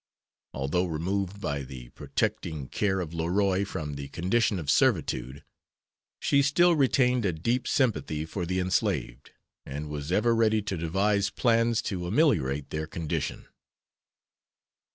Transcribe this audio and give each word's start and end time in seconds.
Although 0.55 0.85
removed 0.85 1.39
by 1.39 1.61
the 1.61 1.89
protecting 1.89 2.69
care 2.69 3.01
of 3.01 3.13
Leroy 3.13 3.63
from 3.65 3.93
the 3.93 4.07
condition 4.07 4.57
of 4.57 4.71
servitude, 4.71 5.43
she 6.19 6.41
still 6.41 6.75
retained 6.75 7.23
a 7.23 7.31
deep 7.31 7.67
sympathy 7.67 8.25
for 8.25 8.47
the 8.47 8.59
enslaved, 8.59 9.29
and 9.63 9.89
was 9.89 10.11
ever 10.11 10.33
ready 10.33 10.63
to 10.63 10.75
devise 10.75 11.29
plans 11.29 11.83
to 11.83 12.07
ameliorate 12.07 12.71
their 12.71 12.87
condition. 12.87 13.45